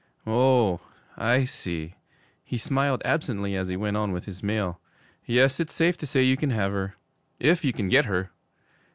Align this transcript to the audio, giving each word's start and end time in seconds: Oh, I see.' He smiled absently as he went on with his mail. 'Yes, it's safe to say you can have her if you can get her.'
Oh, 0.25 0.81
I 1.15 1.43
see.' 1.43 1.93
He 2.43 2.57
smiled 2.57 3.03
absently 3.05 3.55
as 3.55 3.67
he 3.67 3.77
went 3.77 3.97
on 3.97 4.11
with 4.11 4.25
his 4.25 4.41
mail. 4.41 4.81
'Yes, 5.27 5.59
it's 5.59 5.75
safe 5.75 5.95
to 5.97 6.07
say 6.07 6.23
you 6.23 6.37
can 6.37 6.49
have 6.49 6.71
her 6.71 6.95
if 7.39 7.63
you 7.63 7.71
can 7.71 7.87
get 7.87 8.05
her.' 8.05 8.31